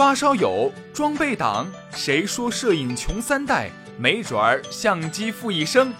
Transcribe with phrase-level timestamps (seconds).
[0.00, 3.70] 发烧友，装备党，谁说摄影穷三代？
[3.98, 5.92] 没准儿相机富一生。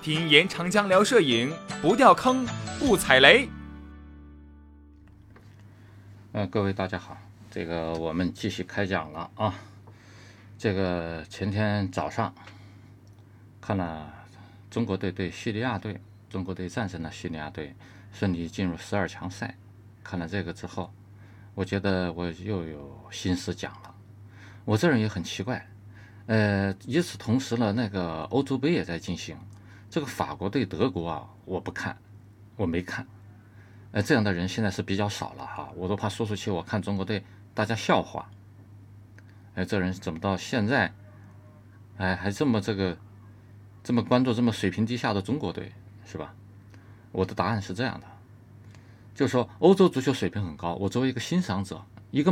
[0.00, 1.52] 听严长江聊摄影，
[1.82, 2.46] 不掉坑，
[2.78, 3.48] 不踩雷。
[6.34, 7.18] 嗯，各位大家好，
[7.50, 9.52] 这个我们继续开讲了啊。
[10.56, 12.32] 这个前天早上
[13.60, 14.08] 看了
[14.70, 16.00] 中国队对叙利亚队，
[16.30, 17.74] 中国队战胜了叙利亚队，
[18.12, 19.56] 顺利进入十二强赛。
[20.04, 20.92] 看了这个之后，
[21.58, 23.92] 我觉得我又有心思讲了。
[24.64, 25.66] 我这人也很奇怪，
[26.26, 29.36] 呃，与此同时呢，那个欧洲杯也在进行。
[29.90, 31.98] 这个法国对德国啊，我不看，
[32.54, 33.04] 我没看。
[33.90, 38.30] 呃，这样的人现在是比较少了哈，我都怕说出去，我看中国队大家笑话。
[39.56, 40.94] 哎，这人怎么到现在，
[41.96, 42.96] 哎，还这么这个，
[43.82, 45.72] 这么关注这么水平低下的中国队，
[46.04, 46.32] 是吧？
[47.10, 48.06] 我的答案是这样的，
[49.18, 52.30] 就是说欧洲足球水平很高，我作为一个欣赏者，一个，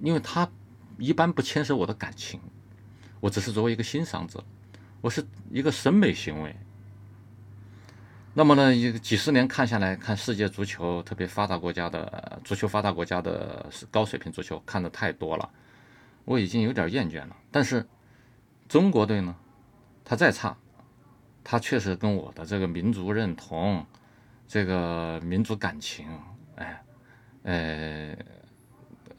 [0.00, 0.48] 因为他
[0.96, 2.40] 一般不牵涉我的感情，
[3.20, 4.42] 我只是作为一个欣赏者，
[5.02, 6.56] 我是一个审美行为。
[8.32, 15.50] 那么呢，一个几十年看下来，看世界足球，特别发达国家的足球，发达国家的高水平足球看的太多了，
[16.24, 17.36] 我已经有点厌倦了。
[17.50, 17.86] 但是
[18.66, 19.36] 中国队呢，
[20.02, 20.56] 他再差，
[21.44, 23.84] 他确实跟我的这个民族认同、
[24.46, 26.06] 这个民族感情，
[26.56, 26.82] 哎，
[27.42, 28.16] 呃，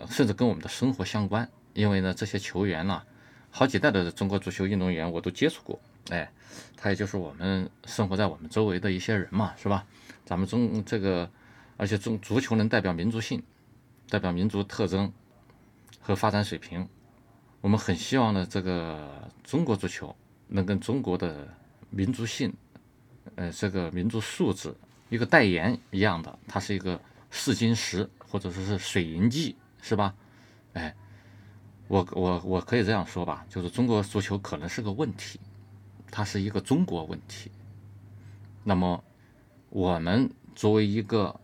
[0.08, 1.50] 甚至跟我们的生活相关。
[1.74, 3.04] 因为呢，这些球员呢，
[3.52, 5.80] 好几代的中国足球运动员我都接触过。
[6.10, 6.32] 哎，
[6.78, 9.86] 他也就是我们生活在我们周围的一些人嘛，是吧？
[10.24, 11.30] 咱们中这个，
[11.76, 13.44] 而且中足球能代表民族性，
[14.10, 15.12] 代表民族特征
[16.00, 16.88] 和发展水平。
[17.60, 20.16] 我们很希望呢，这个中国足球
[20.48, 21.48] 能跟中国的
[21.90, 22.54] 民族性，
[23.36, 24.74] 呃，这个民族素质
[25.16, 30.14] 一个代言一样的，它是一个试金石或者说是水银剂，是吧？
[30.74, 30.94] 哎，
[31.88, 35.40] 我我我可以这样说吧，就是中国足球可能是个问题。
[36.12, 37.52] 它是一个中国问题，
[38.64, 39.04] 那么
[39.70, 41.38] 我们作为一个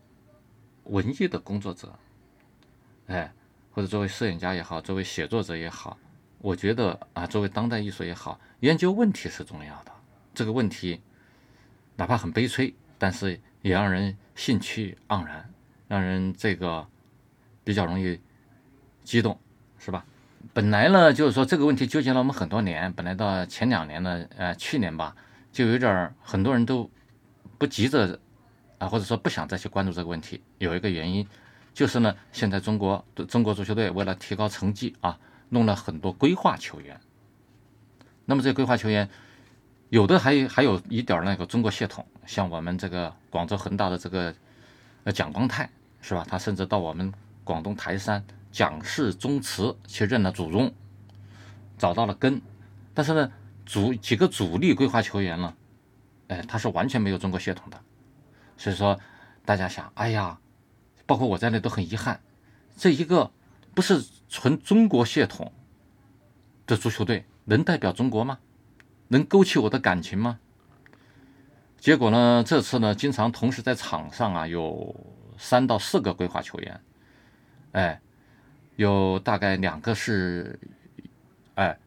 [0.86, 1.94] 文艺的工作者，
[3.08, 3.34] 哎，
[3.72, 5.98] 或者作为摄影家也好，作为写作者也好，
[6.38, 9.92] 我觉得啊，作为当代艺术也好，研究问题是重要的。
[10.34, 11.02] 这个问题
[11.98, 15.50] 哪怕很悲催，但是也让人兴趣盎然，
[15.88, 16.88] 让人这个
[17.64, 18.20] 比较容易
[19.04, 19.40] 激动，
[19.78, 20.06] 是吧？
[20.54, 22.92] 本来呢，就是说这个问题纠结了我们很多年。
[22.94, 25.16] 本来到前两年呢，呃，去年吧，
[25.52, 26.90] 就有点很多人都
[27.58, 28.20] 不急着
[28.80, 30.42] 啊，或者说不想再去关注这个问题。
[30.58, 31.26] 有一个原因
[31.74, 35.20] 就是呢，现在中国中国足球队为了提高成绩啊，
[35.50, 37.00] 弄了很多规划球员。
[38.26, 39.08] 那么这规划球员
[39.92, 44.34] 有的还还有一点那个中国血统，像我们这个广州恒大的这个
[45.04, 45.70] 呃蒋光太
[46.00, 46.26] 是吧？
[46.30, 47.14] 他甚至到我们
[47.44, 48.24] 广东台山。
[48.54, 50.74] 蒋氏宗祠去认了祖宗，
[51.78, 52.42] 找到了根，
[52.94, 53.32] 但是呢，
[53.66, 55.54] 主几个主力规划球员呢，
[56.28, 57.80] 哎，他是完全没有中国血统的，
[58.58, 59.00] 所以说
[59.46, 60.38] 大家想，哎呀，
[61.06, 62.20] 包括我在内都很遗憾，
[62.76, 63.32] 这一个
[63.74, 65.50] 不是纯中国血统
[66.68, 68.38] 的足球队能代表中国吗？
[69.12, 70.40] 能勾起我的感情吗？
[71.78, 74.96] 结果呢，这次呢，经常同时在场上啊，有
[75.38, 76.82] 三到四个规划球员，
[77.74, 78.02] 哎。
[78.78, 80.58] 有大概两个是，
[81.54, 81.78] 哎，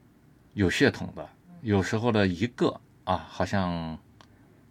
[0.53, 1.29] 有血统的，
[1.63, 3.99] 有时候呢一个啊，好像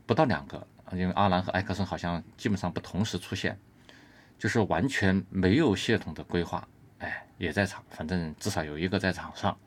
[0.05, 3.59] 不到两个，因为阿兰和埃克森好像基本上不同时出现，
[4.37, 6.65] 就是完全没有系统的规划，
[6.99, 9.57] 哎，也在场，反正至少有一个在场上。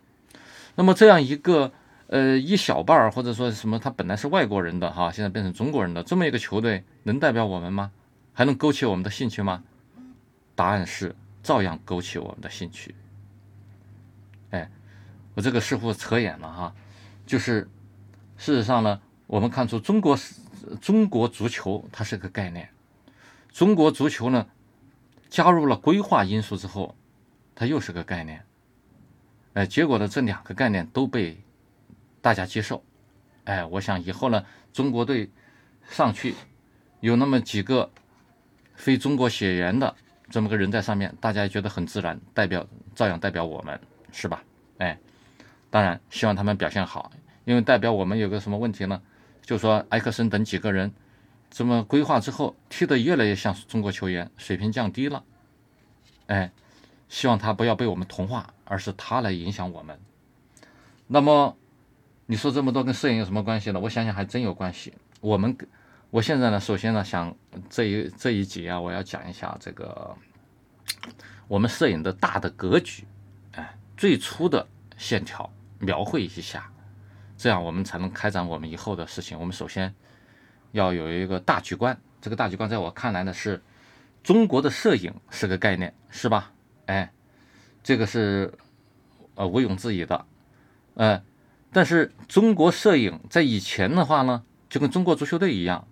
[0.77, 1.71] 那么这样一个
[2.09, 7.91] 呃一小半儿或者说什么，他本来是外国人的哈，现在变成中国人的这么一个球队，能代表我们吗？
[8.33, 9.63] 还能勾起我们的兴趣吗？
[10.55, 11.15] 答案是。
[11.43, 12.93] 照样勾起我们的兴趣。
[14.51, 14.69] 哎，
[15.33, 16.75] 我这个似乎扯远了哈，
[17.25, 17.71] 就是
[18.37, 20.19] 事实上呢，我们看出中国
[20.81, 22.69] 中国足球它是个概念，
[23.53, 24.45] 中国足球呢
[25.29, 26.97] 加入了规划因素之后，
[27.55, 28.45] 它又是个概念。
[29.53, 31.39] 哎，结果呢，这两个概念都被
[32.27, 32.83] 大家接受。
[33.45, 35.31] 哎，我想以后呢，中国队
[35.89, 36.35] 上去
[36.99, 37.89] 有那么几个
[38.75, 39.95] 非中国血缘的。
[40.29, 43.81] 这么个人在上面，大家也觉得很自然，代表照样代表我们，
[44.11, 44.43] 是吧？
[44.79, 44.99] 哎，
[45.71, 47.13] 当然希望他们表现好，
[47.45, 49.01] 因为代表我们有个什么问题呢？
[49.43, 50.93] 就说埃克森等几个人
[51.49, 55.23] 这么规划之后，踢得越来越像中国球员，水平降低了。
[56.27, 56.51] 哎，
[57.09, 59.97] 希望他不要被我们同化，而是他来影响我们。
[61.07, 61.57] 那么
[62.27, 63.81] 你说这么多跟摄影有什么关系呢？
[63.81, 64.93] 我想想还真有关系。
[65.21, 65.57] 我们。
[66.09, 67.37] 我现在呢，首先呢，想
[67.69, 70.17] 这一这一集啊，我要讲一下这个
[71.49, 73.05] 我们摄影的大的格局，
[73.53, 75.51] 哎，最初的线条
[75.81, 76.71] 描绘一下，
[77.37, 79.39] 这样我们才能开展我们以后的事情。
[79.39, 79.93] 我们首先
[80.71, 83.61] 要有一个大局观，这个大局观在我看来呢是
[84.23, 86.53] 中国的摄影是个概念，是吧？
[86.87, 87.13] 哎，
[87.83, 88.57] 这个是
[89.35, 90.25] 呃毋庸置疑的，
[90.95, 91.21] 呃，
[91.73, 95.87] 但是中国摄影在以前的话呢，就跟中国足球队一样，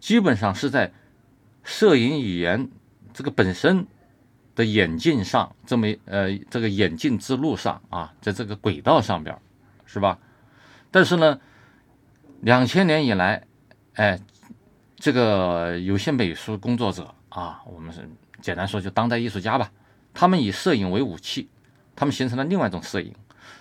[0.00, 0.92] 基本上是在
[1.62, 2.68] 摄影语言
[3.12, 3.86] 这个本身。
[4.56, 9.38] 的演进上，这么呃，这个演进之路上啊，在这个轨道上边，
[9.84, 10.18] 是吧？
[10.90, 11.38] 但是呢，
[12.40, 13.46] 两千年以来，
[13.96, 14.18] 哎，
[14.96, 18.08] 这个有些美术工作者啊，我们是
[18.40, 19.70] 简单说就当代艺术家吧，
[20.14, 21.50] 他们以摄影为武器，
[21.94, 23.14] 他们形成了另外一种摄影，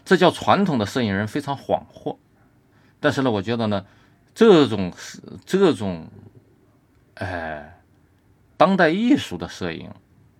[0.06, 2.16] 这叫传统的摄影人非常恍惚。
[3.02, 3.86] 但是呢，我觉得呢，
[4.34, 4.94] 这种
[5.46, 6.07] 这种，
[7.16, 7.81] 哎，
[8.56, 9.92] 当代艺术的摄影。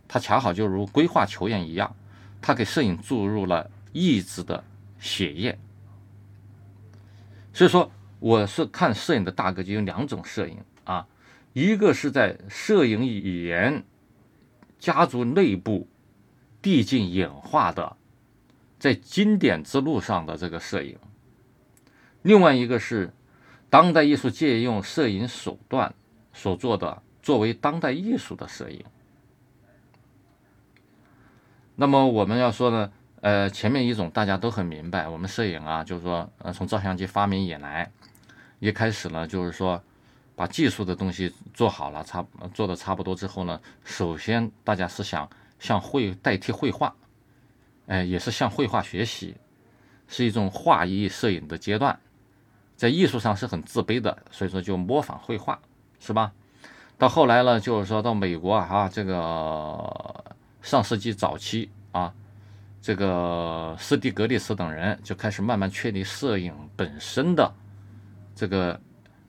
[0.08, 1.94] 它恰好就如规划球员一样，
[2.40, 4.64] 它给摄影注入了意志的
[5.00, 5.58] 血液。
[7.52, 11.08] 所以说，我是看摄影的大格局有两种摄影啊，
[11.54, 13.84] 一个是在摄影语言
[14.80, 15.88] 家族内部
[16.62, 17.98] 递进演化的，
[18.77, 20.95] 在经典之路上的这个摄影；
[22.22, 23.13] 另外一个是
[23.69, 25.94] 当代艺术借用摄影手段
[26.33, 28.83] 所做的作为当代艺术的摄影。
[31.75, 32.92] 那么我们要说呢，
[33.22, 37.92] 呃，前面一种大家都很明白，我们摄影啊，就是说，呃，从照相机发明以来，
[38.60, 39.83] 一开始呢，就是说，
[40.36, 45.30] 把技术的东西做好了，差做的差不多之后呢，首先大家是想
[45.60, 46.95] 向绘代替绘画，
[47.88, 49.36] 哎，也是向绘画学习，
[50.08, 52.00] 是一种画意摄影的阶段，
[52.76, 55.60] 在艺术上是很自卑的，所以说就模仿绘画，
[56.00, 56.34] 是吧？
[56.98, 60.24] 到后来呢，就是说到美国啊，这个。
[60.62, 62.12] 上世纪早期啊，
[62.82, 67.54] 这个斯蒂格利斯等人就开始慢慢确立摄影本身的
[68.34, 68.82] 这个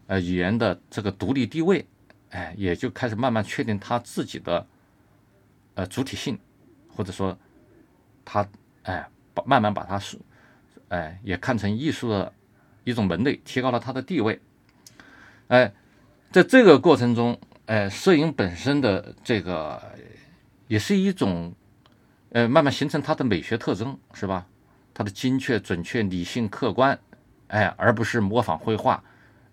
[0.07, 1.87] 呃语言的这个独立地位，
[2.31, 4.67] 哎，也就开始慢慢确定他自己的
[5.75, 6.39] 呃主体性，
[6.89, 7.39] 或者说
[8.27, 8.47] 他
[8.83, 10.19] 哎把慢慢把它是
[10.89, 12.31] 哎也看成艺术的
[12.85, 14.39] 一种门类，提高了它的地位。
[15.49, 15.73] 哎，
[16.31, 19.81] 在这个过程中，哎，摄影本身的这个。
[20.69, 21.55] 也是一种，
[22.31, 24.45] 呃，慢慢形成它的美学特征，是吧？
[24.93, 26.99] 它的精确、准确、理性、客观，
[27.47, 29.01] 哎，而不是模仿绘画，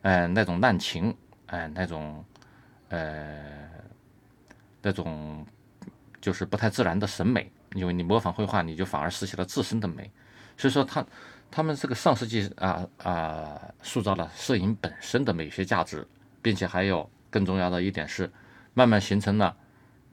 [0.01, 1.15] 哎，那种滥情，
[1.45, 2.25] 哎，那种，
[2.89, 3.69] 呃，
[4.81, 5.45] 那种
[6.19, 7.51] 就是不太自然的审美。
[7.75, 10.09] 因为你模仿绘画，你就反而失去了自身的美。
[10.57, 11.05] 所以说，他
[11.49, 16.07] 他们这个上世纪啊啊，塑造了摄影本身的美学价值，
[16.41, 18.31] 并且还有更重要的一点是，
[18.73, 19.55] 慢慢形成了。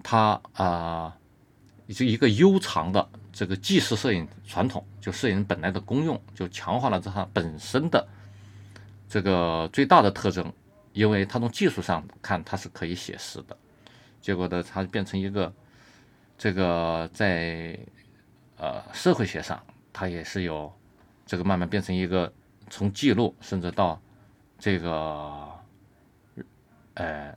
[0.03, 1.17] 它啊，
[1.89, 8.09] 就一个悠长的这个纪实摄影传统，就摄影本来的功用，就强化了它本身的
[9.09, 10.53] 这个最大的特征。
[10.93, 13.57] 因为它从技术上看，它是可以写实的。
[14.21, 15.53] 结果呢，它变成一个
[16.41, 17.79] 这个在
[18.57, 20.73] 呃社会学上，它也是有
[21.27, 22.33] 这个慢慢变成一个
[22.71, 24.01] 从记录，甚至到
[24.59, 25.47] 这个
[26.95, 27.37] 呃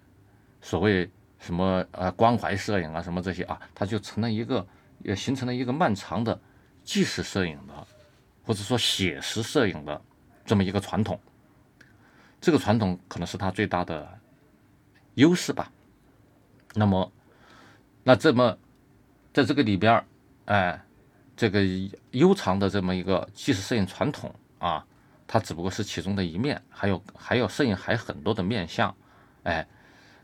[0.62, 1.12] 所谓。
[1.40, 4.66] 什么呃关怀摄影啊，什么这些啊，它就成了一个，
[5.00, 6.40] 也形成了一个漫长的
[6.86, 7.74] 纪实摄影的，
[8.46, 10.02] 或者说写实摄影的
[10.46, 11.20] 这么一个传统。
[12.40, 14.08] 这个传统可能是它最大的
[15.16, 15.70] 优势吧。
[16.76, 17.12] 那么，
[18.06, 18.58] 那这么
[19.34, 20.06] 在这个里边儿，
[20.46, 20.82] 哎，
[21.36, 21.62] 这个
[22.12, 24.86] 悠长的这么一个纪实摄影传统啊，
[25.28, 28.96] 它只不过是其中的一面，还有还有摄影还很多的面向，
[29.44, 29.68] 哎。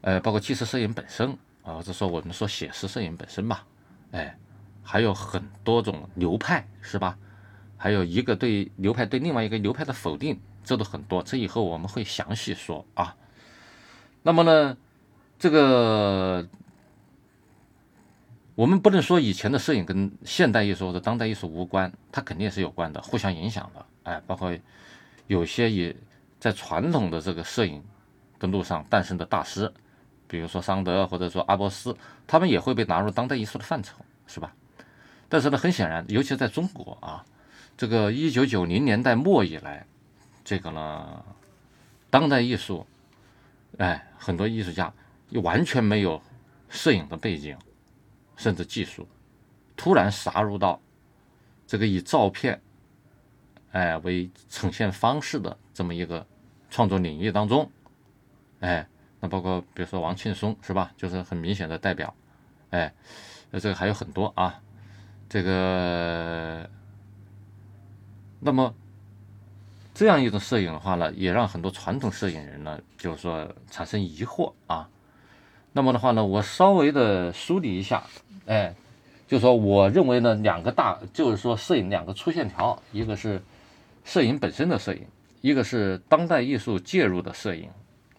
[0.01, 1.29] 呃，包括纪实摄影本身
[1.61, 3.65] 啊，或者说我们说写实摄影本身吧，
[4.11, 4.33] 哎，
[4.81, 7.17] 还有很多种流派，是吧？
[7.75, 13.13] 还有一个对流派对另外一个流派的否定，这都很多，这以后我们会详细说啊。
[14.23, 14.77] 那么呢，
[15.37, 16.47] 这个
[18.59, 23.85] 我们不能说以前的摄影跟现代艺术或者当代艺术无关，它肯定也是有关的，互相影响的。
[24.03, 24.53] 哎，包括
[25.27, 25.95] 有些也
[26.41, 27.81] 在传统的这个摄影
[28.37, 29.71] 的路上诞生的大师。
[30.27, 31.95] 比如说桑德或者说阿波斯，
[32.27, 33.95] 他们也会被纳入当代艺术的范畴，
[34.27, 34.53] 是吧？
[35.29, 37.23] 但是呢，很显然，尤其在中国啊，
[37.77, 39.85] 这个一九九零年代末以来，
[40.43, 41.23] 这个呢，
[42.09, 42.85] 当代艺术，
[43.77, 44.91] 哎，很多艺术家
[45.29, 46.21] 又完全没有
[46.67, 47.57] 摄影的背景，
[48.39, 49.07] 甚至技术，
[49.77, 50.81] 突然杀入到
[51.67, 52.59] 这个以照片，
[53.71, 56.25] 哎为呈现方式的这么一个
[56.71, 57.69] 创作领域当中，
[58.61, 58.87] 哎。
[59.21, 60.93] 那包括比如说王庆松是吧？
[60.95, 62.15] 就是很明显的代表，
[62.69, 62.89] 哎，
[63.51, 64.61] 那这个还有很多啊。
[65.27, 66.69] 这个
[68.39, 68.73] 那么
[69.93, 74.89] 这样一种摄影的话呢，也让很多传统摄影人呢，就是说产生疑惑啊。
[75.79, 78.03] 那么的话呢，我稍微的梳理一下，
[78.47, 78.75] 哎，
[79.25, 83.41] 就说我认为呢，两个大就是说摄影两个粗线条，一个是
[84.03, 85.07] 摄影本身的摄影，
[85.39, 87.69] 一个是当代艺术介入的摄影，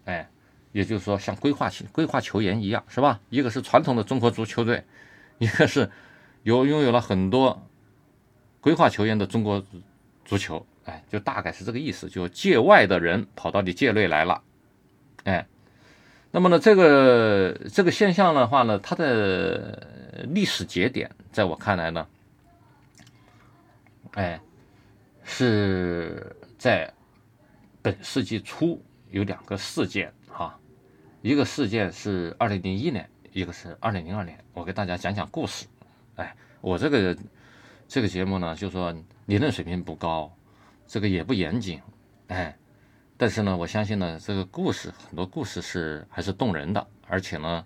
[0.06, 0.26] 哎，
[0.72, 3.20] 也就是说像规划规划球员一样，是吧？
[3.28, 4.82] 一个是传统的中国足球队，
[5.36, 5.90] 一个是
[6.44, 7.62] 有拥有了很多
[8.62, 9.62] 规划球员的中国
[10.24, 14.40] 足球，哎，就大概是这个意思，就界外的人跑到你界内来了，
[15.24, 15.46] 哎。
[16.32, 22.06] 那么呢，这个这个现象的话呢，它的历史节点，在我看来呢，
[24.12, 24.40] 哎，
[25.24, 26.92] 是在
[27.82, 30.56] 本世纪初有两个事件哈，
[31.20, 34.38] 一个事件是二零零一年，一个是二零零二年。
[34.54, 35.66] 我给大家讲讲故事。
[36.14, 37.16] 哎，我这个
[37.88, 38.94] 这个节目呢，就说
[39.26, 40.32] 理论水平不高，
[40.86, 41.80] 这个也不严谨，
[42.28, 42.56] 哎。
[43.20, 47.62] 但是呢，我相信呢，这个故事很多故事是还是动人的，而且呢，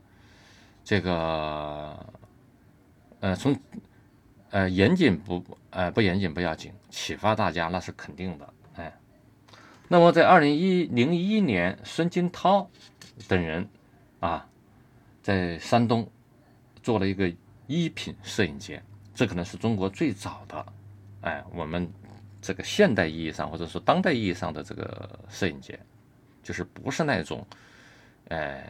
[0.85, 1.97] 这个
[3.21, 3.57] 呃从
[4.51, 8.93] 呃严谨不呃不严谨不要紧，启发大家那是肯定的，哎。
[9.87, 12.69] 那么在二零一零一年，孙金涛
[13.29, 13.69] 等人
[14.19, 14.49] 啊，
[15.23, 16.11] 在山东
[16.83, 17.33] 做了一个
[17.69, 18.83] 一品摄影节，
[19.15, 20.67] 这可能是中国最早的，
[21.21, 21.89] 哎，我们。
[22.45, 25.81] 这个现代意义上，或者说当代意义上的这个摄影节，
[26.43, 27.47] 就是不是那种，
[28.29, 28.63] 呃，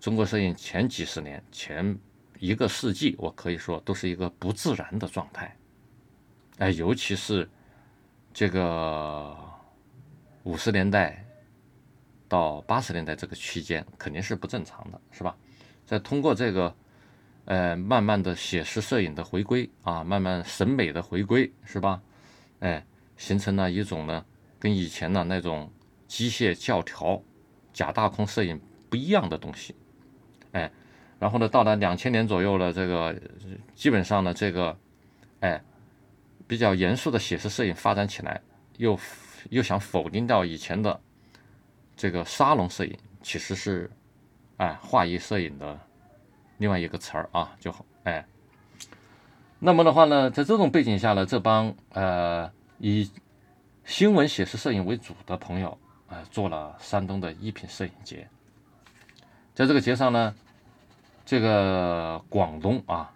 [0.00, 1.94] 中国摄影前几十年、前
[2.38, 5.54] 一个世纪，我可以说都是一个不自然的状态，
[6.56, 7.46] 哎，尤其是
[8.32, 9.36] 这个
[10.44, 11.22] 五十年代
[12.26, 15.36] 到八十年代这个区间，肯定是不正常的，是吧？
[15.84, 16.74] 在通过这个，
[17.44, 22.00] 呃，慢慢的写实摄影的回归啊，慢慢审美的回归，是吧？
[22.62, 24.24] 哎，形成了一种呢，
[24.60, 25.68] 跟以前的那种
[26.06, 27.20] 机械教条、
[27.72, 29.74] 假大空摄影不一样的东西。
[30.52, 30.70] 哎，
[31.18, 33.20] 然后呢，到了两千年左右了，这个
[33.74, 34.78] 基本上呢，这个
[35.40, 35.60] 哎
[36.46, 38.40] 比较严肃的写实摄影发展起来，
[38.76, 38.96] 又
[39.50, 41.00] 又想否定掉以前的
[41.96, 43.90] 这个沙龙摄影，其实是
[44.58, 45.76] 哎画意摄影的
[46.58, 48.24] 另外一个词儿啊，就好哎。
[49.64, 53.08] 那么的话呢，在这种背景下呢，这帮呃以
[53.84, 55.78] 新闻写实摄影为主的朋友
[56.08, 58.28] 啊，做了山东的一品摄影节。
[59.54, 60.34] 在这个节上呢，
[61.24, 63.12] 这个广东啊，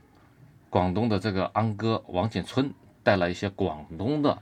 [0.71, 2.73] 广东的这个安哥王景春
[3.03, 4.39] 带了一些广东的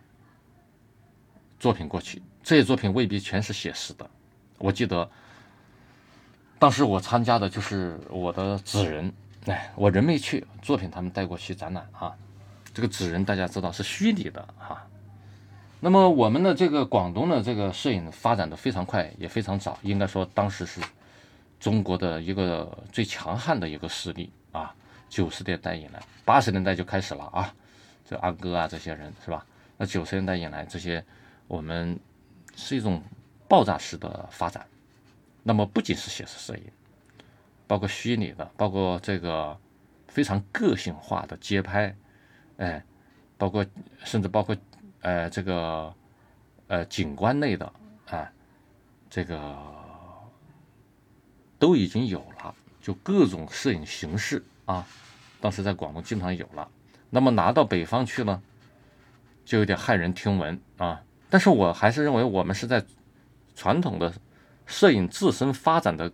[1.58, 4.06] 作品过去，这些作品未必全是写实的。
[4.58, 5.10] 我记得
[6.58, 9.10] 当时我参加的就是我的纸人。
[9.46, 12.16] 哎，我人没去，作品他们带过去展览啊。
[12.72, 14.84] 这个纸人大家知道是虚拟的哈。
[15.80, 20.80] 那么我们的这个广东的这个摄影发展的非常快，也非常早，应该说当时是
[21.60, 24.74] 中国的一个最强悍的一个势力啊。
[25.10, 27.54] 九十年代以来，八十年代就开始了啊，
[28.08, 29.44] 这安哥啊这些人是吧？
[29.76, 31.04] 那九十年代以来，这些
[31.46, 31.96] 我们
[32.56, 33.02] 是一种
[33.46, 34.66] 爆炸式的发展。
[35.42, 36.62] 那么不仅是写实摄影。
[37.66, 39.58] 包括虚拟的，包括这个
[40.08, 41.96] 非常个性化的街拍，
[42.58, 42.84] 哎，
[43.38, 43.64] 包括
[44.04, 44.54] 甚至包括
[45.00, 45.94] 呃这个
[46.66, 47.72] 呃景观类的，
[48.10, 48.30] 哎，
[49.08, 49.56] 这个
[51.58, 54.86] 都已经有了，就各种摄影形式啊，
[55.40, 56.68] 当时在广东经常有了。
[57.08, 58.42] 那么拿到北方去呢，
[59.44, 61.02] 就有点骇人听闻啊。
[61.30, 62.84] 但是我还是认为我们是在
[63.56, 64.12] 传统的
[64.66, 66.12] 摄影自身发展的。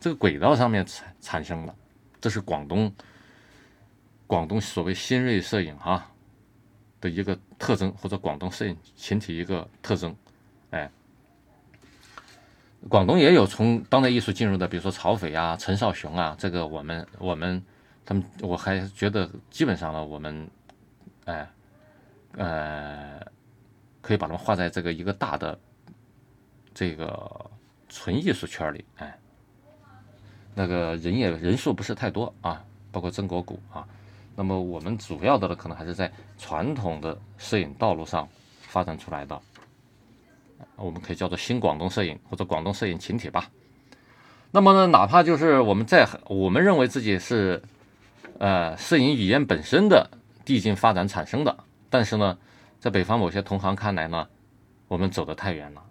[0.00, 1.74] 这个轨道上面产产生了，
[2.22, 2.90] 这是广东
[4.26, 6.10] 广东所谓新锐摄影哈
[7.02, 10.16] 的一个特征，或者广东摄影群体一个特征。
[10.70, 10.90] 哎，
[12.88, 17.62] 广东也有从当代艺术进入的，比如说曹斐啊、陈少雄啊，这个我们我们
[18.06, 20.50] 他们我还觉得基本上呢，我们
[21.26, 21.46] 哎
[22.38, 23.20] 呃
[24.00, 25.60] 可以把他们画在这个一个大的
[26.72, 27.50] 这个
[27.90, 29.14] 纯艺术圈里，哎。
[30.54, 33.86] 那个人也人数不是太多啊，包括曾国谷啊。
[34.36, 38.28] 那么我们主要的呢，可能还是在传统的摄影道路上
[38.62, 39.38] 发展出来的，
[40.76, 43.50] 我们可以叫做新广东摄影或者广东摄影群体吧。
[44.50, 47.62] 那么呢，哪怕就是我们在我们认为自己是
[48.38, 50.10] 呃摄影语言本身的
[50.44, 51.56] 递进发展产生的，
[51.90, 52.38] 但是呢，
[52.78, 54.26] 在北方某些同行看来呢，
[54.88, 55.82] 我们走得太远了。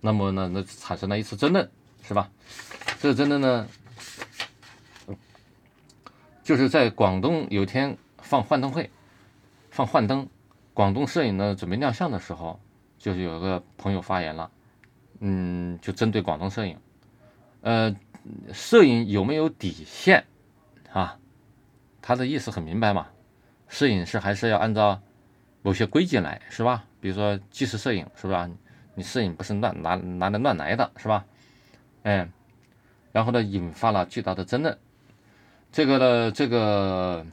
[0.00, 1.70] 那么呢，那产生了一次争论，
[2.06, 2.30] 是吧？
[3.00, 3.68] 这真的呢，
[6.44, 8.88] 就是在广东有天放幻灯会，
[9.70, 10.28] 放幻灯，
[10.72, 12.60] 广东摄影呢准备亮相的时候，
[12.96, 14.50] 就是有个朋友发言了，
[15.18, 16.78] 嗯，就针对广东摄影，
[17.62, 17.94] 呃，
[18.52, 20.24] 摄影有没有底线
[20.92, 21.18] 啊？
[22.00, 23.08] 他的意思很明白嘛，
[23.68, 25.00] 摄影师还是要按照
[25.62, 26.84] 某些规矩来，是吧？
[27.00, 28.48] 比如说纪实摄影，是吧？
[28.94, 31.26] 你摄影不是乱拿拿来乱来的，是吧？
[32.06, 32.28] 哎，
[33.10, 34.78] 然后呢，引发了巨大的争论。
[35.72, 37.26] 这个呢，这个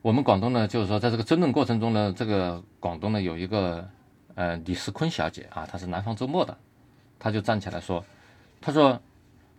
[0.00, 3.86] 我们广东呢，就是说，在这个争论过程中呢，这个广东呢有一个
[4.34, 6.56] 呃李世坤小姐啊，她是南方周末的，
[7.18, 8.02] 她就站起来说，
[8.58, 8.98] 她说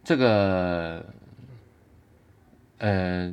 [0.03, 1.05] 这个
[2.79, 3.31] 呃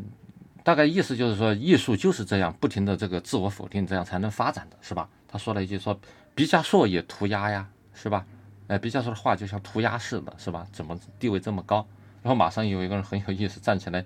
[0.62, 5.09] 大概意思就是说，艺术就是这样不停的这个自我否定，这样才能发展的是吧？
[5.26, 5.99] 她说了一句说，
[6.35, 8.26] 毕加索也涂鸦呀，是吧？
[8.71, 10.65] 哎，毕加索的画就像涂鸦似的，是吧？
[10.71, 11.85] 怎么地位这么高？
[12.23, 14.05] 然后马上有一个人很有意思，站起来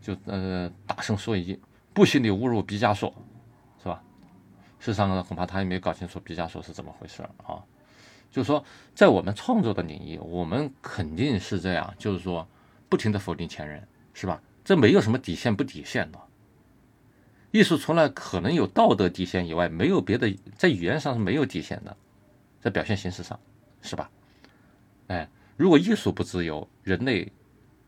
[0.00, 1.60] 就呃大声说一句
[1.92, 3.12] ：“不许你侮辱毕加索，
[3.82, 4.00] 是吧？”
[4.78, 7.58] 事实上恐怕他也没搞清楚毕加索是怎么回事啊。
[8.30, 12.46] 就是说，在我们创作的领域，我们肯定是这样，就是说
[12.88, 14.40] 不停的否定前人，是吧？
[14.64, 16.18] 这没有什么底线不底线的。
[17.50, 21.96] 艺术除了可能有道德底线以外，没有别的，在语言上是没有底线的，
[22.60, 23.40] 在表现形式上。
[23.82, 24.10] 是吧？
[25.08, 27.30] 哎，如果艺术不自由，人类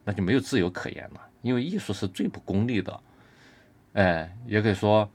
[0.05, 1.21] 那就没有自由可言了。
[1.43, 3.01] 因为艺术是最不功利的，
[3.95, 5.11] 哎，也可以说，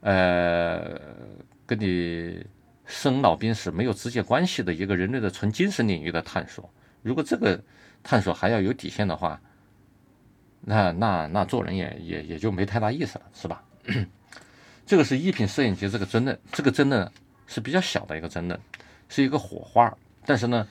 [0.00, 1.00] 呃，
[1.66, 2.44] 跟你
[2.84, 6.68] 生老病死没有直接关系的一个人类的纯精神领域的探索。
[7.00, 7.58] 如果这个
[8.02, 9.40] 探索还要有底线的话，
[10.60, 13.64] 那那那做人也也也就没太大意思了，是吧？
[14.84, 17.10] 这个是一品摄影节这个争论，这个争论
[17.46, 18.60] 是比较小的一个争论，
[19.08, 19.96] 是一个火花。
[20.24, 20.66] 但是呢，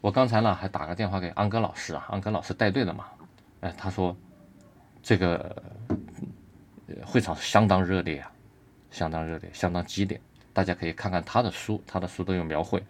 [0.00, 3.06] 我刚才呢还打个电话给安哥老师啊，安哥老师带队的嘛，
[3.60, 4.16] 哎，他说
[5.02, 5.60] 这个
[7.04, 8.30] 会场相当热烈啊，
[8.92, 10.20] 相当热烈，相当激烈，
[10.52, 12.80] 大家可以看看他的书，他的书都有描绘。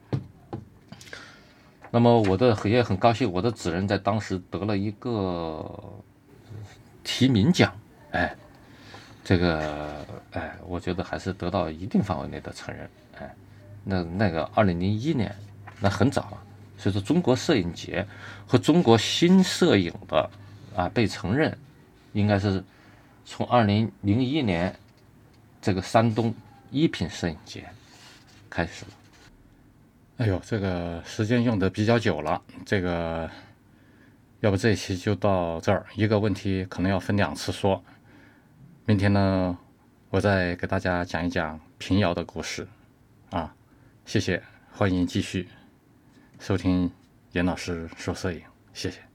[1.90, 5.64] 那么我的也很高兴，我的纸人在当时得了一个
[7.02, 7.72] 提名奖，
[8.10, 8.36] 哎，
[9.24, 13.34] 这个哎，我觉得还是得到一定范围内的承认，哎，
[13.82, 15.34] 那那个二零零一年。
[15.80, 16.42] 那很早了，
[16.78, 18.06] 所以说中国摄影节
[18.46, 20.30] 和中国新摄影的
[20.74, 21.56] 啊被承认，
[22.12, 22.62] 应该是
[23.24, 24.74] 从二零零一年
[25.60, 26.34] 这个山东
[26.70, 27.64] 一品摄影节
[28.48, 28.90] 开始了。
[30.18, 33.30] 哎呦，这个时间用的比较久了，这个
[34.40, 37.84] 要不这一期就到这儿，一个问题可能要分两次说。
[38.86, 39.58] 明天呢，
[40.08, 42.66] 我再给大家讲一讲平遥的故事
[43.28, 43.54] 啊，
[44.06, 45.46] 谢谢，欢迎继续。
[46.38, 46.90] 收听
[47.32, 49.05] 严老师说摄影，谢谢。